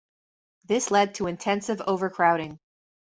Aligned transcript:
This 0.63 0.89
led 0.89 1.13
to 1.13 1.27
intensive 1.27 1.79
overcrowding. 1.81 2.59